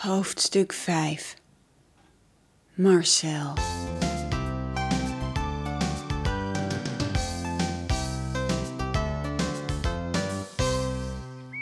[0.00, 1.36] Hoofdstuk 5
[2.74, 3.54] Marcel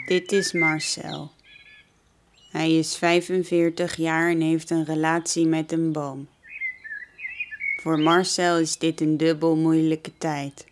[0.05, 1.31] Dit is Marcel.
[2.51, 6.27] Hij is 45 jaar en heeft een relatie met een boom.
[7.81, 10.65] Voor Marcel is dit een dubbel moeilijke tijd.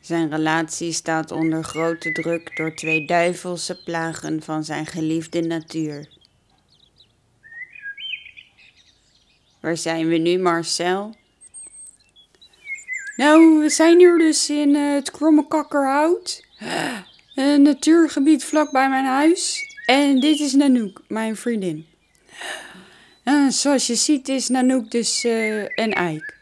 [0.00, 6.17] Zijn relatie staat onder grote druk door twee duivelse plagen van zijn geliefde natuur.
[9.68, 11.14] Waar zijn we nu, Marcel?
[13.16, 16.44] Nou, we zijn hier dus in uh, het Krommekakkerhout.
[17.34, 19.62] Een natuurgebied vlakbij mijn huis.
[19.86, 21.86] En dit is Nanook, mijn vriendin.
[23.24, 26.36] Uh, zoals je ziet is Nanook dus uh, een eik.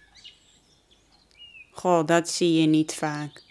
[1.70, 3.42] Goh, dat zie je niet vaak.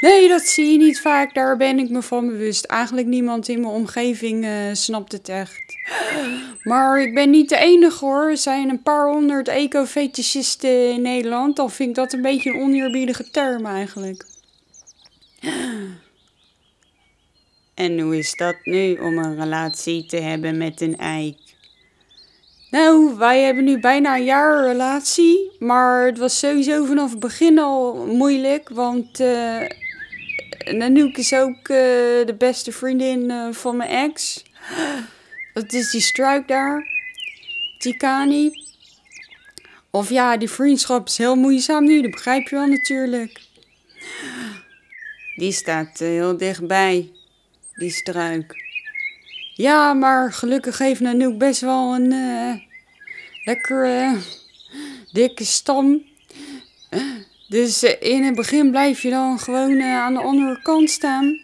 [0.00, 1.34] Nee, dat zie je niet vaak.
[1.34, 2.64] Daar ben ik me van bewust.
[2.64, 5.62] Eigenlijk niemand in mijn omgeving uh, snapt het echt.
[6.62, 8.30] Maar ik ben niet de enige hoor.
[8.30, 11.56] Er zijn een paar honderd eco-fetischisten in Nederland.
[11.56, 14.26] Dan vind ik dat een beetje een oneerbiedige term eigenlijk.
[17.74, 21.38] En hoe is dat nu om een relatie te hebben met een eik?
[22.70, 25.50] Nou, wij hebben nu bijna een jaar relatie.
[25.58, 28.68] Maar het was sowieso vanaf het begin al moeilijk.
[28.68, 29.62] Want uh,
[30.64, 31.76] Nanook is ook uh,
[32.26, 34.44] de beste vriendin uh, van mijn ex.
[35.54, 36.86] Dat is die struik daar.
[37.78, 38.50] Tikani.
[39.90, 42.02] Of ja, die vriendschap is heel moeizaam nu.
[42.02, 43.40] Dat begrijp je wel natuurlijk.
[45.36, 47.10] Die staat heel dichtbij.
[47.74, 48.54] Die struik.
[49.54, 52.12] Ja, maar gelukkig heeft Nanook best wel een
[53.44, 54.18] lekkere
[55.12, 56.02] dikke stam.
[57.50, 61.40] Dus in het begin blijf je dan gewoon aan de andere kant staan.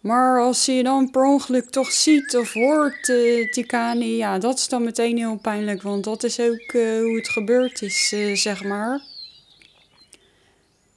[0.00, 4.68] Maar als je dan per ongeluk toch ziet of hoort, uh, Tikani, ja, dat is
[4.68, 5.82] dan meteen heel pijnlijk.
[5.82, 9.00] Want dat is ook uh, hoe het gebeurd is, uh, zeg maar.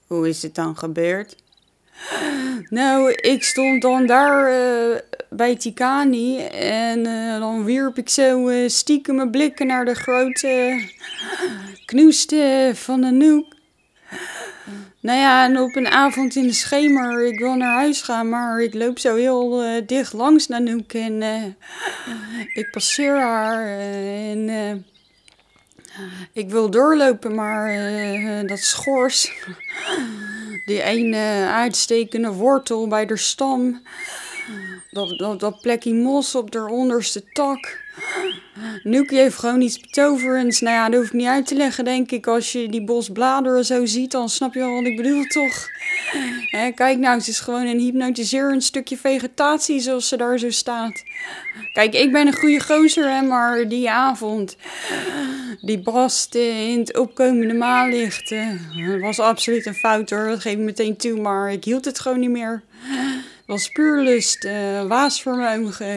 [0.07, 1.35] Hoe is het dan gebeurd?
[2.69, 4.53] Nou, ik stond dan daar
[5.29, 7.03] bij Tikani en
[7.39, 10.83] dan wierp ik zo stiekem mijn blikken naar de grote
[11.85, 13.59] knoeste van de noek.
[15.01, 18.61] Nou ja, en op een avond in de schemer, ik wil naar huis gaan, maar
[18.61, 21.43] ik loop zo heel uh, dicht langs Nanook en uh,
[22.53, 24.85] ik passeer haar uh, en
[26.33, 29.31] ik wil doorlopen, maar dat schors,
[30.65, 33.81] die ene uitstekende wortel bij de stam,
[34.91, 37.79] dat, dat, dat plekje mos op de onderste tak.
[38.83, 40.61] Nuki heeft gewoon iets betoverends.
[40.61, 42.27] Nou ja, dat hoef ik niet uit te leggen, denk ik.
[42.27, 45.67] Als je die bos bladeren zo ziet, dan snap je wel wat ik bedoel, toch?
[46.57, 51.03] Hè, kijk nou, het is gewoon een hypnotiserend stukje vegetatie zoals ze daar zo staat.
[51.73, 54.57] Kijk, ik ben een goede gozer, hè, maar die avond,
[55.61, 58.35] die bast in het opkomende maanlicht,
[59.01, 62.19] was absoluut een fout hoor, dat geef ik meteen toe, maar ik hield het gewoon
[62.19, 62.63] niet meer
[63.51, 64.81] was puur lust, uh.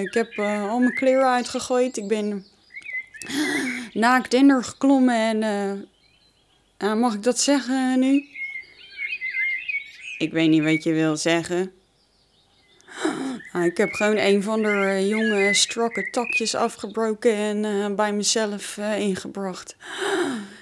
[0.00, 1.96] Ik heb uh, al mijn kleren uitgegooid.
[1.96, 2.44] Ik ben
[3.92, 5.86] naakt in er geklommen en
[6.78, 8.24] uh, mag ik dat zeggen nu?
[10.18, 11.72] Ik weet niet wat je wil zeggen.
[13.52, 19.76] Nou, ik heb gewoon een van de jonge strakke takjes afgebroken en bij mezelf ingebracht.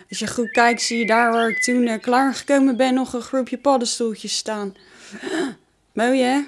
[0.08, 3.58] Als je goed kijkt zie je daar waar ik toen klaargekomen ben nog een groepje
[3.58, 4.74] paddenstoeltjes staan.
[5.92, 6.40] Mooi hè?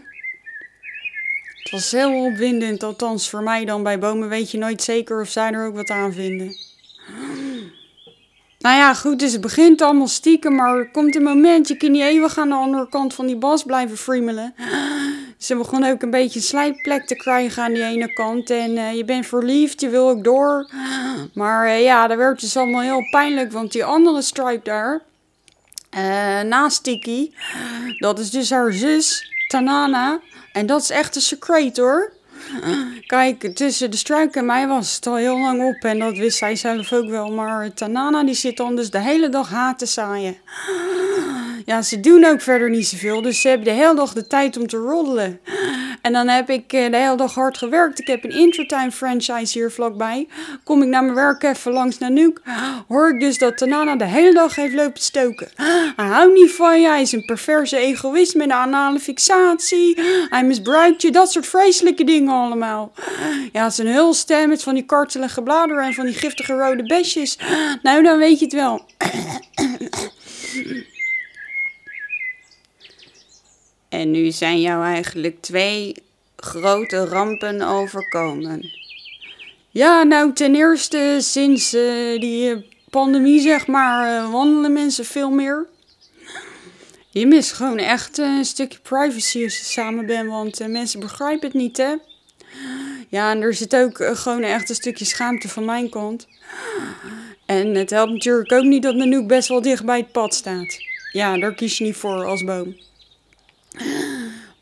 [1.65, 3.83] Het was heel opwindend, althans voor mij dan.
[3.83, 6.57] Bij bomen weet je nooit zeker of zij er ook wat aan vinden.
[8.59, 11.93] Nou ja, goed, dus het begint allemaal stiekem, maar er komt een moment, je kunt
[11.93, 14.55] niet eeuwig aan de andere kant van die bas blijven friemelen.
[15.39, 18.95] Ze begon ook een beetje een slijpplek te krijgen aan die ene kant en uh,
[18.95, 20.71] je bent verliefd, je wil ook door.
[21.35, 25.03] Maar uh, ja, dat werd dus allemaal heel pijnlijk, want die andere stripe daar,
[25.97, 27.35] uh, naast Tiki,
[27.99, 30.21] dat is dus haar zus, Tanana.
[30.53, 32.13] En dat is echt een secret hoor.
[33.07, 35.85] Kijk, tussen de struik en mij was het al heel lang op.
[35.85, 37.31] En dat wist zij zelf ook wel.
[37.31, 40.37] Maar Tanana die zit dan dus de hele dag haat te zaaien.
[41.65, 43.23] Ja, ze doen ook verder niet zoveel.
[43.23, 45.41] Dus ze hebben de hele dag de tijd om te roddelen.
[46.05, 48.01] En dan heb ik de hele dag hard gewerkt.
[48.01, 50.27] Ik heb een Intertime franchise hier vlakbij.
[50.65, 52.41] Kom ik naar mijn werk even langs naar Nuuk.
[52.89, 55.49] Hoor ik dus dat Tanana de hele dag heeft lopen stoken.
[55.97, 56.87] Hij houdt niet van je.
[56.87, 60.01] Hij is een perverse egoïst met een anale fixatie.
[60.29, 61.11] Hij misbruikt je.
[61.11, 62.93] Dat soort vreselijke dingen allemaal.
[63.53, 67.39] Ja, een hulstem met van die kartelige bladeren en van die giftige rode besjes.
[67.83, 68.85] Nou, dan weet je het wel.
[73.95, 75.95] En nu zijn jou eigenlijk twee
[76.37, 78.71] grote rampen overkomen.
[79.71, 85.67] Ja, nou ten eerste sinds uh, die pandemie zeg maar uh, wandelen mensen veel meer.
[87.11, 91.57] Je mist gewoon echt een stukje privacy als je samen bent, want mensen begrijpen het
[91.57, 91.95] niet hè.
[93.09, 96.27] Ja, en er zit ook gewoon echt een stukje schaamte van mijn kant.
[97.47, 100.77] En het helpt natuurlijk ook niet dat Nanook best wel dicht bij het pad staat.
[101.13, 102.77] Ja, daar kies je niet voor als boom.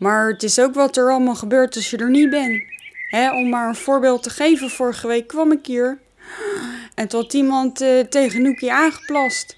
[0.02, 2.62] Maar het is ook wat er allemaal gebeurt als je er niet bent.
[3.32, 5.98] om maar een voorbeeld te geven, vorige week kwam ik hier.
[6.94, 9.56] En had iemand uh, tegen Noekie aangeplast.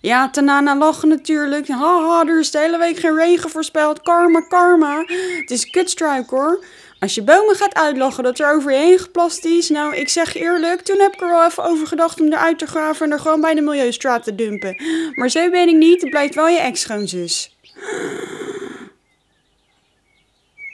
[0.00, 1.68] Ja, Tanana lachen natuurlijk.
[1.68, 4.02] Haha, er is de hele week geen regen voorspeld.
[4.02, 5.04] Karma, karma.
[5.40, 6.64] Het is kutstruik hoor.
[7.00, 9.68] Als je bomen gaat uitlachen dat er over je heen geplast is.
[9.68, 12.66] Nou, ik zeg eerlijk, toen heb ik er wel even over gedacht om eruit te
[12.66, 14.82] graven en er gewoon bij de milieustraat te dumpen.
[15.14, 17.56] Maar zo ben ik niet, het blijft wel je ex-schoonzus.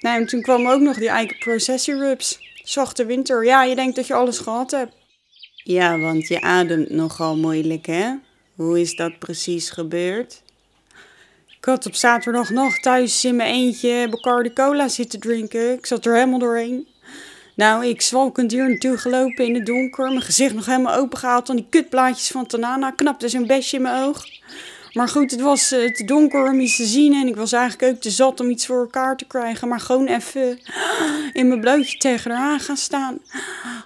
[0.01, 2.39] Nou, en toen kwam ook nog die eiken processierups.
[2.65, 3.45] Zachte winter.
[3.45, 4.93] Ja, je denkt dat je alles gehad hebt.
[5.55, 8.15] Ja, want je ademt nogal moeilijk, hè?
[8.55, 10.43] Hoe is dat precies gebeurd?
[11.59, 15.73] Ik had op zaterdag nog thuis in mijn eentje Bacardi Cola zitten drinken.
[15.73, 16.89] Ik zat er helemaal doorheen.
[17.55, 20.09] Nou, ik zwalkend hier naartoe gelopen in het donker.
[20.09, 22.91] Mijn gezicht nog helemaal open gehaald van die kutblaadjes van Tanana.
[22.91, 24.25] Knapte zo'n besje in mijn oog.
[24.93, 27.15] Maar goed, het was uh, te donker om iets te zien.
[27.15, 29.69] En ik was eigenlijk ook te zat om iets voor elkaar te krijgen.
[29.69, 30.59] Maar gewoon even
[31.33, 33.19] in mijn blootje tegen haar aan gaan staan.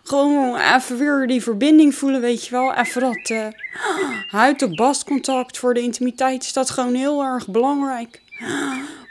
[0.02, 2.74] Gewoon even weer die verbinding voelen, weet je wel.
[2.74, 3.46] Even dat uh,
[4.30, 8.22] huid-op-bastcontact voor de intimiteit is dat gewoon heel erg belangrijk.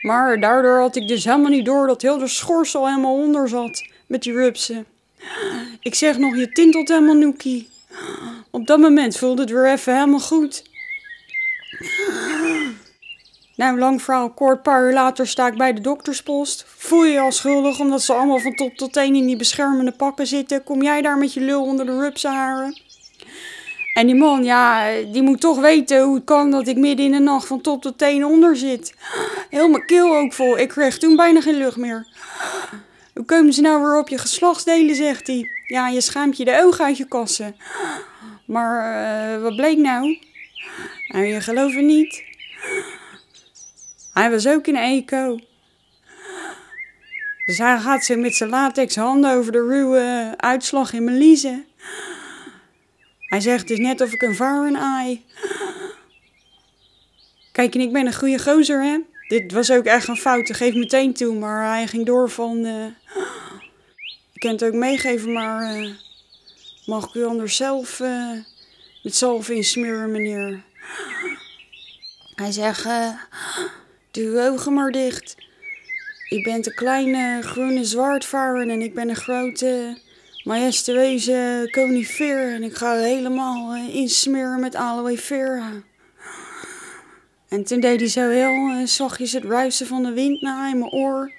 [0.01, 3.87] Maar daardoor had ik dus helemaal niet door dat heel de schorsel helemaal onder zat.
[4.07, 4.85] Met die rupsen.
[5.79, 7.69] Ik zeg nog, je tintelt helemaal noekie.
[8.51, 10.63] Op dat moment voelde het weer even helemaal goed.
[13.55, 16.65] Nou, lang verhaal kort, een paar uur later sta ik bij de dokterspost.
[16.67, 19.91] Voel je je al schuldig omdat ze allemaal van top tot teen in die beschermende
[19.91, 20.63] pakken zitten?
[20.63, 22.81] Kom jij daar met je lul onder de rupsenharen?
[23.93, 27.11] En die man, ja, die moet toch weten hoe het kan dat ik midden in
[27.11, 28.95] de nacht van top tot teen onder zit.
[29.49, 30.57] Heel mijn keel ook vol.
[30.57, 32.07] Ik kreeg toen bijna geen lucht meer.
[33.13, 35.49] Hoe komen ze nou weer op je geslachtsdelen, zegt hij.
[35.67, 37.55] Ja, je schaamt je de ogen uit je kassen.
[38.45, 40.19] Maar uh, wat bleek nou?
[41.07, 42.23] Nou, je gelooft het niet.
[44.13, 45.39] Hij was ook in eco.
[47.45, 51.65] Dus hij gaat zo met zijn latex handen over de ruwe uitslag in mijn liezen.
[53.19, 55.25] Hij zegt, het is net of ik een varen aai.
[57.51, 58.97] Kijk, en ik ben een goede gozer, hè?
[59.27, 61.35] Dit was ook echt een fout, geef meteen toe.
[61.35, 62.65] Maar hij ging door van...
[62.65, 62.85] Uh,
[64.33, 65.75] ik kan het ook meegeven, maar...
[65.75, 65.93] Uh,
[66.85, 68.31] mag ik u anders zelf uh,
[69.03, 70.63] met zalf insmeren, meneer?
[72.35, 73.09] Hij zegt, uh,
[74.13, 75.35] doe ogen maar dicht.
[76.29, 79.97] Ik ben een kleine groene zwartvarer en ik ben een grote
[80.43, 82.53] majestueuze conifeer.
[82.53, 85.71] En ik ga helemaal uh, insmeren met aloe vera.
[87.49, 90.79] En toen deed hij zo heel uh, zachtjes het ruisen van de wind naar in
[90.79, 91.31] mijn oor.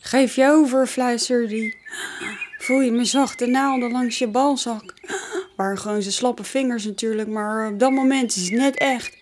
[0.00, 1.74] Geef je over, fluisterde hij.
[2.58, 4.94] Voel je mijn zachte naalden langs je balzak?
[5.56, 9.16] waren gewoon zijn slappe vingers natuurlijk, maar op dat moment is het net echt.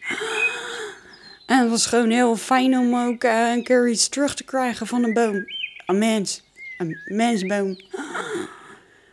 [1.47, 4.87] En het was gewoon heel fijn om ook uh, een keer iets terug te krijgen
[4.87, 5.45] van een boom.
[5.87, 6.43] Een mens.
[6.79, 7.77] Een mensboom.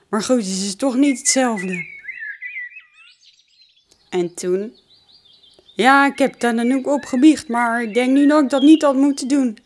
[0.09, 1.85] Maar goed, het is toch niet hetzelfde.
[4.09, 4.75] En toen?
[5.75, 8.95] Ja, ik heb dan ook opgebiecht, maar ik denk nu dat ik dat niet had
[8.95, 9.57] moeten doen.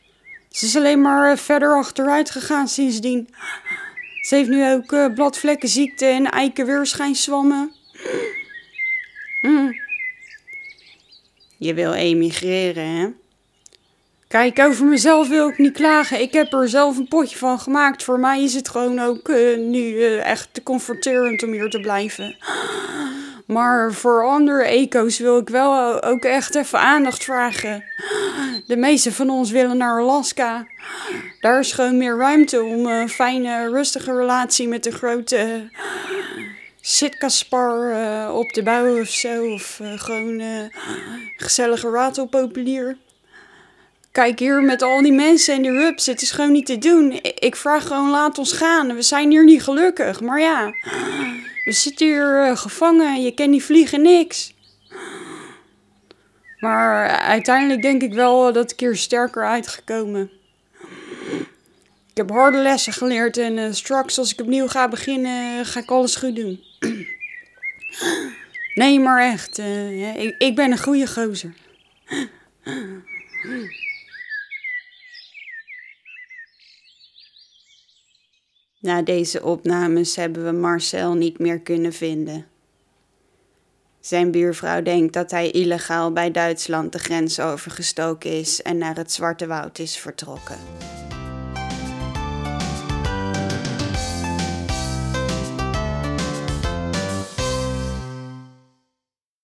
[0.50, 3.28] Ze is alleen maar verder achteruit gegaan sindsdien.
[4.26, 7.72] Ze heeft nu ook uh, bladvlekkenziekte en eikenweerschijnzwammen.
[9.40, 9.81] Mm.
[11.62, 13.08] Je wil emigreren, hè?
[14.28, 16.20] Kijk, over mezelf wil ik niet klagen.
[16.20, 18.02] Ik heb er zelf een potje van gemaakt.
[18.02, 21.80] Voor mij is het gewoon ook uh, nu uh, echt te confronterend om hier te
[21.80, 22.36] blijven.
[23.46, 27.84] Maar voor andere eco's wil ik wel ook echt even aandacht vragen.
[28.66, 30.66] De meeste van ons willen naar Alaska.
[31.40, 35.70] Daar is gewoon meer ruimte om een fijne, rustige relatie met een grote
[36.84, 39.52] Sitkaspar uh, op te bouwen of zo.
[39.52, 40.64] Of uh, gewoon uh,
[41.36, 42.96] gezellige ratelpopulier.
[44.12, 46.06] Kijk hier met al die mensen en die rups.
[46.06, 47.18] Het is gewoon niet te doen.
[47.22, 48.94] Ik vraag gewoon laat ons gaan.
[48.94, 50.20] We zijn hier niet gelukkig.
[50.20, 50.74] Maar ja,
[51.64, 53.22] we zitten hier gevangen.
[53.22, 54.54] Je kent die vliegen niks.
[56.58, 60.30] Maar uiteindelijk denk ik wel dat ik hier sterker uitgekomen.
[62.12, 65.90] Ik heb harde lessen geleerd en uh, straks als ik opnieuw ga beginnen, ga ik
[65.90, 66.64] alles goed doen.
[68.74, 71.54] nee, maar echt, uh, ik, ik ben een goede gozer.
[78.80, 82.46] Na deze opnames hebben we Marcel niet meer kunnen vinden.
[84.00, 89.12] Zijn buurvrouw denkt dat hij illegaal bij Duitsland de grens overgestoken is en naar het
[89.12, 90.58] Zwarte Woud is vertrokken.